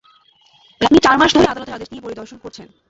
আপনি 0.81 0.97
চার 1.05 1.15
মাস 1.17 1.29
ধরে 1.35 1.51
আদালতের 1.51 1.77
আদেশ 1.77 1.89
নিয়ে 1.91 2.05
পরিদর্শন 2.05 2.37
করছেন। 2.43 2.67